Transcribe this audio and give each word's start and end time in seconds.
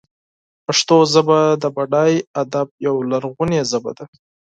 پښتو 0.65 0.97
ژبه 1.13 1.39
د 1.61 1.63
بډای 1.75 2.13
ادب 2.41 2.67
یوه 2.85 3.01
لرغونې 3.11 3.59
ژبه 3.71 3.91
ده. 3.97 4.05